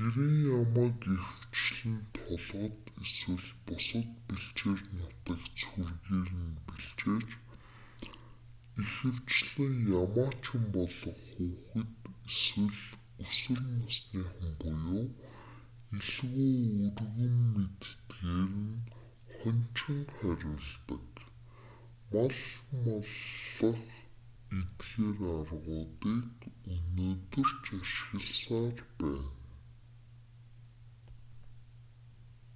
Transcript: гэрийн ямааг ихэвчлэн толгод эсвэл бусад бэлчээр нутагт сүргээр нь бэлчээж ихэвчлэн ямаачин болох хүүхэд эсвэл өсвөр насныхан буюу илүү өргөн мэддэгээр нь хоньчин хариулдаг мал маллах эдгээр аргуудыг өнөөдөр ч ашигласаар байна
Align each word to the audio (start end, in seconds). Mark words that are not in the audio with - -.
гэрийн 0.00 0.36
ямааг 0.60 1.00
ихэвчлэн 1.14 1.98
толгод 2.16 2.76
эсвэл 3.04 3.46
бусад 3.66 4.08
бэлчээр 4.26 4.80
нутагт 4.96 5.54
сүргээр 5.70 6.30
нь 6.46 6.58
бэлчээж 6.66 7.28
ихэвчлэн 8.82 9.74
ямаачин 10.02 10.62
болох 10.76 11.18
хүүхэд 11.32 11.92
эсвэл 12.30 12.80
өсвөр 13.24 13.60
насныхан 13.76 14.48
буюу 14.62 15.04
илүү 15.98 16.50
өргөн 16.96 17.36
мэддэгээр 17.54 18.52
нь 18.70 18.78
хоньчин 19.38 19.98
хариулдаг 20.18 21.06
мал 22.12 22.36
маллах 22.82 23.82
эдгээр 24.60 25.18
аргуудыг 25.40 26.26
өнөөдөр 26.74 27.48
ч 27.64 27.64
ашигласаар 27.80 28.78
байна 29.00 29.30